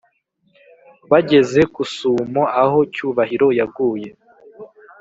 bageze 1.11 1.61
kusumo 1.75 2.43
aho 2.61 2.79
cyubahiro 2.93 3.47
yaguye 3.59 4.09